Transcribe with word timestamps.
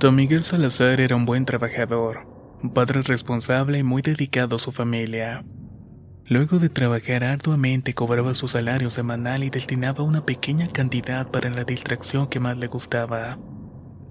Don 0.00 0.14
Miguel 0.14 0.44
Salazar 0.44 0.98
era 0.98 1.14
un 1.14 1.26
buen 1.26 1.44
trabajador, 1.44 2.26
un 2.62 2.72
padre 2.72 3.02
responsable 3.02 3.76
y 3.76 3.82
muy 3.82 4.00
dedicado 4.00 4.56
a 4.56 4.58
su 4.58 4.72
familia. 4.72 5.44
Luego 6.24 6.58
de 6.58 6.70
trabajar 6.70 7.22
arduamente 7.22 7.92
cobraba 7.92 8.32
su 8.32 8.48
salario 8.48 8.88
semanal 8.88 9.44
y 9.44 9.50
destinaba 9.50 10.02
una 10.02 10.24
pequeña 10.24 10.68
cantidad 10.68 11.30
para 11.30 11.50
la 11.50 11.64
distracción 11.64 12.28
que 12.28 12.40
más 12.40 12.56
le 12.56 12.68
gustaba, 12.68 13.38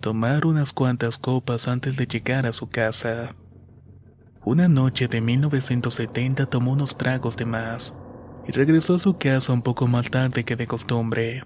tomar 0.00 0.44
unas 0.44 0.72
cuantas 0.72 1.18
copas 1.18 1.68
antes 1.68 1.96
de 1.96 2.08
llegar 2.08 2.46
a 2.46 2.52
su 2.52 2.68
casa. 2.68 3.36
Una 4.44 4.66
noche 4.66 5.06
de 5.06 5.20
1970 5.20 6.46
tomó 6.46 6.72
unos 6.72 6.98
tragos 6.98 7.36
de 7.36 7.44
más 7.44 7.94
y 8.44 8.50
regresó 8.50 8.96
a 8.96 8.98
su 8.98 9.18
casa 9.18 9.52
un 9.52 9.62
poco 9.62 9.86
más 9.86 10.10
tarde 10.10 10.42
que 10.42 10.56
de 10.56 10.66
costumbre. 10.66 11.44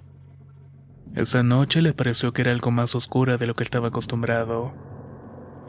Esa 1.14 1.42
noche 1.42 1.82
le 1.82 1.92
pareció 1.92 2.32
que 2.32 2.42
era 2.42 2.52
algo 2.52 2.70
más 2.70 2.94
oscura 2.94 3.36
de 3.36 3.46
lo 3.46 3.54
que 3.54 3.64
estaba 3.64 3.88
acostumbrado, 3.88 4.72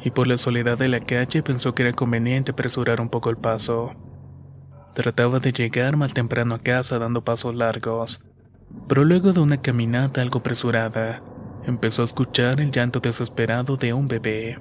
y 0.03 0.11
por 0.11 0.28
la 0.28 0.38
soledad 0.38 0.78
de 0.78 0.88
la 0.88 1.00
calle 1.00 1.42
pensó 1.42 1.73
que 1.73 1.81
era 1.81 1.94
conveniente 1.94 2.52
apresurar 2.52 3.02
un 3.02 3.09
poco 3.09 3.31
el 3.31 3.38
paso. 3.38 3.92
Trataba 4.94 5.39
de 5.39 5.52
llegar 5.52 5.98
más 5.98 6.14
temprano 6.14 6.53
a 6.53 6.59
casa 6.59 7.00
dando 7.00 7.23
pasos 7.23 7.56
largos, 7.56 8.22
pero 8.88 9.03
luego 9.03 9.33
de 9.33 9.39
una 9.39 9.58
caminata 9.58 10.21
algo 10.21 10.39
apresurada, 10.39 11.23
empezó 11.66 12.04
a 12.04 12.05
escuchar 12.05 12.61
el 12.61 12.71
llanto 12.71 12.99
desesperado 12.99 13.77
de 13.77 13.93
un 13.93 14.08
bebé. 14.08 14.60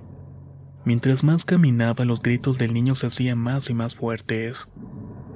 Mientras 0.86 1.22
más 1.22 1.44
caminaba, 1.44 2.06
los 2.06 2.22
gritos 2.22 2.56
del 2.56 2.72
niño 2.72 2.94
se 2.94 3.06
hacían 3.06 3.36
más 3.36 3.68
y 3.68 3.74
más 3.74 3.94
fuertes. 3.94 4.66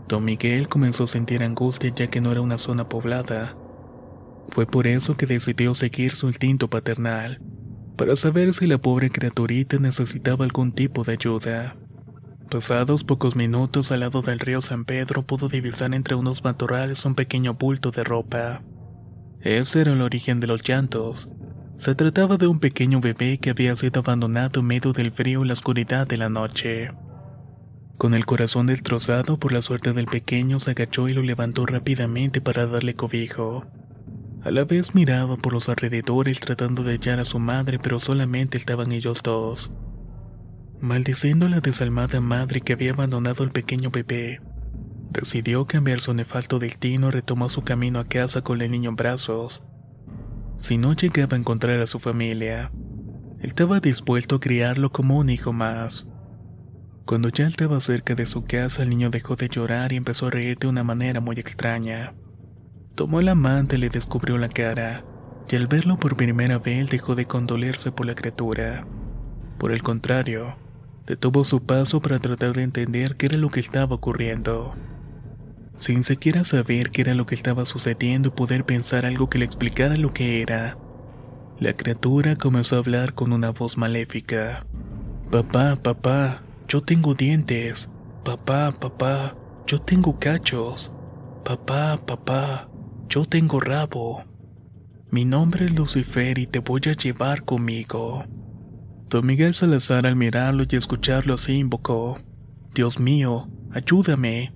Don 0.08 0.24
Miguel 0.24 0.68
comenzó 0.68 1.04
a 1.04 1.08
sentir 1.08 1.42
angustia 1.42 1.92
ya 1.94 2.06
que 2.08 2.22
no 2.22 2.32
era 2.32 2.40
una 2.40 2.56
zona 2.56 2.88
poblada, 2.88 3.56
fue 4.50 4.66
por 4.66 4.86
eso 4.86 5.16
que 5.16 5.26
decidió 5.26 5.74
seguir 5.74 6.14
su 6.14 6.28
instinto 6.28 6.68
paternal, 6.68 7.40
para 7.96 8.16
saber 8.16 8.52
si 8.54 8.66
la 8.66 8.78
pobre 8.78 9.10
criaturita 9.10 9.78
necesitaba 9.78 10.44
algún 10.44 10.72
tipo 10.72 11.04
de 11.04 11.12
ayuda. 11.12 11.76
Pasados 12.50 13.04
pocos 13.04 13.36
minutos 13.36 13.90
al 13.90 14.00
lado 14.00 14.22
del 14.22 14.38
río 14.38 14.62
San 14.62 14.84
Pedro 14.84 15.22
pudo 15.22 15.48
divisar 15.48 15.94
entre 15.94 16.14
unos 16.14 16.44
matorrales 16.44 17.04
un 17.04 17.14
pequeño 17.14 17.54
bulto 17.54 17.90
de 17.90 18.04
ropa. 18.04 18.62
Ese 19.40 19.80
era 19.80 19.92
el 19.92 20.02
origen 20.02 20.40
de 20.40 20.46
los 20.46 20.62
llantos. 20.62 21.28
Se 21.76 21.94
trataba 21.94 22.36
de 22.36 22.46
un 22.46 22.60
pequeño 22.60 23.00
bebé 23.00 23.38
que 23.38 23.50
había 23.50 23.74
sido 23.74 24.00
abandonado 24.00 24.60
en 24.60 24.66
medio 24.66 24.92
del 24.92 25.10
frío 25.10 25.44
y 25.44 25.48
la 25.48 25.54
oscuridad 25.54 26.06
de 26.06 26.16
la 26.16 26.28
noche. 26.28 26.90
Con 27.98 28.14
el 28.14 28.26
corazón 28.26 28.66
destrozado 28.66 29.38
por 29.38 29.52
la 29.52 29.62
suerte 29.62 29.92
del 29.92 30.06
pequeño, 30.06 30.60
se 30.60 30.72
agachó 30.72 31.08
y 31.08 31.14
lo 31.14 31.22
levantó 31.22 31.66
rápidamente 31.66 32.40
para 32.40 32.66
darle 32.66 32.94
cobijo. 32.94 33.64
A 34.44 34.50
la 34.50 34.64
vez 34.64 34.94
miraba 34.94 35.38
por 35.38 35.54
los 35.54 35.70
alrededores 35.70 36.38
tratando 36.38 36.84
de 36.84 36.92
hallar 36.92 37.18
a 37.18 37.24
su 37.24 37.38
madre, 37.38 37.78
pero 37.78 37.98
solamente 37.98 38.58
estaban 38.58 38.92
ellos 38.92 39.22
dos. 39.22 39.72
Maldiciendo 40.82 41.46
a 41.46 41.48
la 41.48 41.60
desalmada 41.60 42.20
madre 42.20 42.60
que 42.60 42.74
había 42.74 42.92
abandonado 42.92 43.42
al 43.42 43.52
pequeño 43.52 43.90
bebé, 43.90 44.42
decidió 45.10 45.64
cambiar 45.64 46.00
su 46.00 46.12
nefasto 46.12 46.58
destino 46.58 47.08
y 47.08 47.12
retomó 47.12 47.48
su 47.48 47.62
camino 47.62 48.00
a 48.00 48.04
casa 48.06 48.42
con 48.42 48.60
el 48.60 48.70
niño 48.70 48.90
en 48.90 48.96
brazos. 48.96 49.62
Si 50.58 50.76
no 50.76 50.92
llegaba 50.92 51.36
a 51.36 51.40
encontrar 51.40 51.80
a 51.80 51.86
su 51.86 51.98
familia, 51.98 52.70
estaba 53.40 53.80
dispuesto 53.80 54.36
a 54.36 54.40
criarlo 54.40 54.92
como 54.92 55.16
un 55.16 55.30
hijo 55.30 55.54
más. 55.54 56.06
Cuando 57.06 57.30
ya 57.30 57.46
estaba 57.46 57.80
cerca 57.80 58.14
de 58.14 58.26
su 58.26 58.44
casa, 58.44 58.82
el 58.82 58.90
niño 58.90 59.08
dejó 59.08 59.36
de 59.36 59.48
llorar 59.48 59.94
y 59.94 59.96
empezó 59.96 60.26
a 60.26 60.30
reír 60.30 60.58
de 60.58 60.66
una 60.66 60.84
manera 60.84 61.20
muy 61.20 61.38
extraña. 61.38 62.12
Tomó 62.94 63.20
la 63.20 63.34
manta 63.34 63.74
y 63.74 63.78
le 63.78 63.90
descubrió 63.90 64.38
la 64.38 64.48
cara, 64.48 65.04
y 65.50 65.56
al 65.56 65.66
verlo 65.66 65.98
por 65.98 66.16
primera 66.16 66.58
vez 66.58 66.88
dejó 66.90 67.14
de 67.14 67.26
condolerse 67.26 67.90
por 67.90 68.06
la 68.06 68.14
criatura. 68.14 68.86
Por 69.58 69.72
el 69.72 69.82
contrario, 69.82 70.56
detuvo 71.06 71.44
su 71.44 71.64
paso 71.64 72.00
para 72.00 72.20
tratar 72.20 72.52
de 72.52 72.62
entender 72.62 73.16
qué 73.16 73.26
era 73.26 73.36
lo 73.36 73.50
que 73.50 73.60
estaba 73.60 73.96
ocurriendo. 73.96 74.74
Sin 75.78 76.04
siquiera 76.04 76.44
saber 76.44 76.90
qué 76.90 77.02
era 77.02 77.14
lo 77.14 77.26
que 77.26 77.34
estaba 77.34 77.66
sucediendo 77.66 78.28
y 78.28 78.32
poder 78.32 78.64
pensar 78.64 79.06
algo 79.06 79.28
que 79.28 79.38
le 79.38 79.44
explicara 79.44 79.96
lo 79.96 80.12
que 80.12 80.40
era, 80.40 80.78
la 81.58 81.72
criatura 81.72 82.36
comenzó 82.36 82.76
a 82.76 82.78
hablar 82.80 83.14
con 83.14 83.32
una 83.32 83.50
voz 83.50 83.76
maléfica. 83.76 84.66
Papá, 85.30 85.76
papá, 85.82 86.42
yo 86.68 86.82
tengo 86.82 87.14
dientes. 87.14 87.88
Papá, 88.24 88.72
papá, 88.72 89.36
yo 89.66 89.80
tengo 89.80 90.18
cachos. 90.18 90.92
Papá, 91.44 92.00
papá, 92.04 92.68
yo 93.08 93.24
tengo 93.24 93.60
rabo. 93.60 94.24
Mi 95.10 95.24
nombre 95.24 95.66
es 95.66 95.74
Lucifer 95.74 96.38
y 96.38 96.46
te 96.46 96.58
voy 96.58 96.80
a 96.86 96.92
llevar 96.92 97.44
conmigo. 97.44 98.24
Don 99.08 99.26
Miguel 99.26 99.54
Salazar 99.54 100.06
al 100.06 100.16
mirarlo 100.16 100.64
y 100.68 100.76
escucharlo 100.76 101.34
así 101.34 101.52
invocó. 101.52 102.18
Dios 102.74 102.98
mío, 102.98 103.48
ayúdame. 103.72 104.54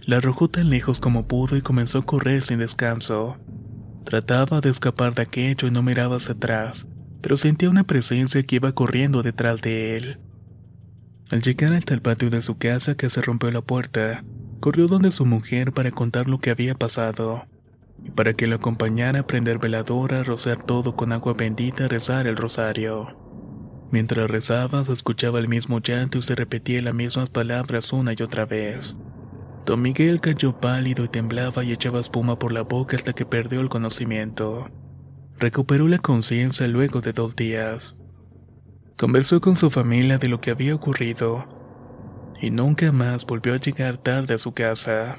La 0.00 0.18
arrojó 0.18 0.48
tan 0.48 0.68
lejos 0.70 1.00
como 1.00 1.26
pudo 1.26 1.56
y 1.56 1.62
comenzó 1.62 1.98
a 1.98 2.06
correr 2.06 2.42
sin 2.42 2.58
descanso. 2.58 3.36
Trataba 4.04 4.60
de 4.60 4.70
escapar 4.70 5.14
de 5.14 5.22
aquello 5.22 5.68
y 5.68 5.70
no 5.70 5.82
miraba 5.82 6.16
hacia 6.16 6.34
atrás, 6.34 6.86
pero 7.20 7.36
sentía 7.36 7.70
una 7.70 7.84
presencia 7.84 8.42
que 8.42 8.56
iba 8.56 8.72
corriendo 8.72 9.22
detrás 9.22 9.60
de 9.62 9.96
él. 9.96 10.18
Al 11.30 11.42
llegar 11.42 11.72
hasta 11.74 11.94
el 11.94 12.02
patio 12.02 12.30
de 12.30 12.42
su 12.42 12.56
casa 12.56 12.96
que 12.96 13.10
se 13.10 13.20
rompió 13.20 13.50
la 13.50 13.60
puerta, 13.60 14.24
corrió 14.60 14.86
donde 14.86 15.10
su 15.10 15.26
mujer 15.26 15.72
para 15.72 15.90
contar 15.90 16.28
lo 16.28 16.38
que 16.38 16.50
había 16.50 16.74
pasado 16.74 17.44
para 18.14 18.34
que 18.34 18.46
lo 18.46 18.56
acompañara 18.56 19.20
a 19.20 19.26
prender 19.26 19.58
veladora, 19.58 20.24
rociar 20.24 20.64
todo 20.64 20.96
con 20.96 21.12
agua 21.12 21.34
bendita, 21.34 21.88
rezar 21.88 22.26
el 22.26 22.36
rosario. 22.36 23.16
Mientras 23.90 24.30
rezaba, 24.30 24.84
se 24.84 24.92
escuchaba 24.92 25.38
el 25.38 25.48
mismo 25.48 25.80
llanto 25.80 26.18
y 26.18 26.22
se 26.22 26.34
repetía 26.34 26.82
las 26.82 26.94
mismas 26.94 27.30
palabras 27.30 27.92
una 27.92 28.12
y 28.12 28.22
otra 28.22 28.44
vez. 28.44 28.96
Don 29.64 29.82
Miguel 29.82 30.20
cayó 30.20 30.58
pálido 30.60 31.04
y 31.04 31.08
temblaba 31.08 31.64
y 31.64 31.72
echaba 31.72 32.00
espuma 32.00 32.38
por 32.38 32.52
la 32.52 32.62
boca 32.62 32.96
hasta 32.96 33.12
que 33.12 33.26
perdió 33.26 33.60
el 33.60 33.68
conocimiento. 33.68 34.70
Recuperó 35.38 35.88
la 35.88 35.98
conciencia 35.98 36.66
luego 36.66 37.00
de 37.00 37.12
dos 37.12 37.36
días. 37.36 37.96
Conversó 38.98 39.40
con 39.40 39.56
su 39.56 39.70
familia 39.70 40.18
de 40.18 40.28
lo 40.28 40.40
que 40.40 40.50
había 40.50 40.74
ocurrido 40.74 41.46
y 42.40 42.50
nunca 42.50 42.92
más 42.92 43.24
volvió 43.24 43.54
a 43.54 43.58
llegar 43.58 43.98
tarde 43.98 44.34
a 44.34 44.38
su 44.38 44.52
casa. 44.52 45.18